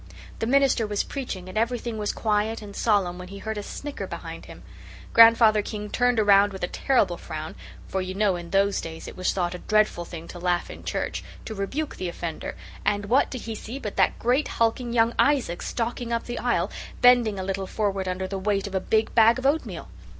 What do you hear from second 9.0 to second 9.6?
it was thought a